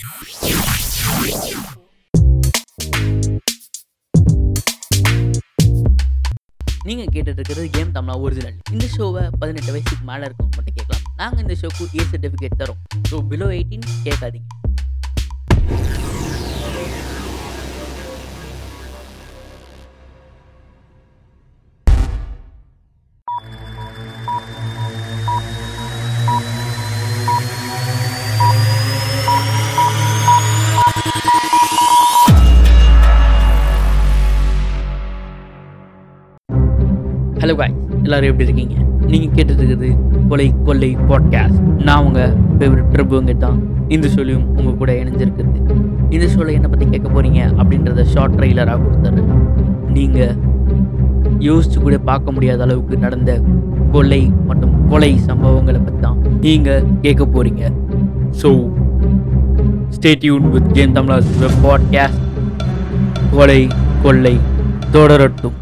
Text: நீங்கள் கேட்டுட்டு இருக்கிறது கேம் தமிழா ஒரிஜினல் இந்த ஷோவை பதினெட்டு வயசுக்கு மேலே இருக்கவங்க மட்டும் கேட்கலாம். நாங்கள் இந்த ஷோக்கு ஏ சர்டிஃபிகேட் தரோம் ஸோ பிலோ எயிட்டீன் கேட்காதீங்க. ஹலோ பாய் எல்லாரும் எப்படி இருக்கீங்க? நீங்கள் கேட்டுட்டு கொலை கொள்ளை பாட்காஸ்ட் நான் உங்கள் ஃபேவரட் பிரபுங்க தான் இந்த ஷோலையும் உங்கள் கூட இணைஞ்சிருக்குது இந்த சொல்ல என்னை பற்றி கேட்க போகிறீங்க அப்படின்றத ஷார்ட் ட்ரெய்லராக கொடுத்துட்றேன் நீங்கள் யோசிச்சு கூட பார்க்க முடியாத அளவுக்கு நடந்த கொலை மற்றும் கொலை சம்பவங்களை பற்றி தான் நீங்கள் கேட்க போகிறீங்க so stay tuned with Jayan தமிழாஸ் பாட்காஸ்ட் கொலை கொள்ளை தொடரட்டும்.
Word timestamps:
நீங்கள் 0.00 0.16
கேட்டுட்டு 7.14 7.40
இருக்கிறது 7.40 7.70
கேம் 7.70 7.90
தமிழா 7.96 8.14
ஒரிஜினல் 8.20 8.56
இந்த 8.72 8.86
ஷோவை 8.96 9.22
பதினெட்டு 9.38 9.72
வயசுக்கு 9.72 10.04
மேலே 10.04 10.26
இருக்கவங்க 10.26 10.56
மட்டும் 10.56 10.76
கேட்கலாம். 10.78 11.02
நாங்கள் 11.16 11.38
இந்த 11.38 11.54
ஷோக்கு 11.62 11.98
ஏ 11.98 12.06
சர்டிஃபிகேட் 12.12 12.56
தரோம் 12.62 12.80
ஸோ 13.10 13.16
பிலோ 13.32 13.48
எயிட்டீன் 13.56 13.84
கேட்காதீங்க. 14.06 14.46
ஹலோ 37.40 37.54
பாய் 37.54 37.74
எல்லாரும் 38.02 38.28
எப்படி 38.28 38.44
இருக்கீங்க? 38.44 38.74
நீங்கள் 39.06 39.34
கேட்டுட்டு 39.36 39.88
கொலை 40.28 40.54
கொள்ளை 40.64 40.96
பாட்காஸ்ட் 41.08 41.60
நான் 41.82 42.04
உங்கள் 42.04 42.34
ஃபேவரட் 42.58 42.90
பிரபுங்க 42.92 43.36
தான் 43.36 43.58
இந்த 43.88 44.08
ஷோலையும் 44.08 44.44
உங்கள் 44.56 44.76
கூட 44.76 44.92
இணைஞ்சிருக்குது 44.92 45.60
இந்த 46.10 46.26
சொல்ல 46.26 46.52
என்னை 46.52 46.68
பற்றி 46.68 46.88
கேட்க 46.90 47.08
போகிறீங்க 47.08 47.40
அப்படின்றத 47.58 48.04
ஷார்ட் 48.04 48.36
ட்ரெய்லராக 48.36 48.78
கொடுத்துட்றேன் 48.78 49.30
நீங்கள் 49.88 50.36
யோசிச்சு 51.38 51.78
கூட 51.80 51.98
பார்க்க 52.00 52.32
முடியாத 52.32 52.62
அளவுக்கு 52.62 52.96
நடந்த 52.96 53.32
கொலை 53.92 54.30
மற்றும் 54.46 54.88
கொலை 54.88 55.12
சம்பவங்களை 55.26 55.84
பற்றி 55.84 56.00
தான் 56.00 56.18
நீங்கள் 56.40 56.86
கேட்க 57.00 57.24
போகிறீங்க 57.26 57.64
so 58.42 58.50
stay tuned 59.88 60.50
with 60.50 60.72
Jayan 60.72 60.92
தமிழாஸ் 60.92 61.32
பாட்காஸ்ட் 61.62 62.22
கொலை 63.30 63.60
கொள்ளை 64.02 64.36
தொடரட்டும். 64.92 65.56